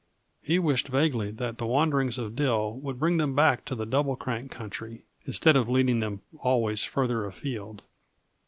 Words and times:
He 0.41 0.57
wished 0.57 0.87
vaguely 0.87 1.29
that 1.29 1.59
the 1.59 1.67
wanderings 1.67 2.17
of 2.17 2.35
Dill 2.35 2.73
would 2.79 2.97
bring 2.97 3.17
them 3.17 3.35
back 3.35 3.63
to 3.65 3.75
the 3.75 3.85
Double 3.85 4.15
Crank 4.15 4.49
country, 4.49 5.03
instead 5.25 5.55
of 5.55 5.69
leading 5.69 5.99
them 5.99 6.21
always 6.39 6.83
farther 6.83 7.23
afield. 7.23 7.83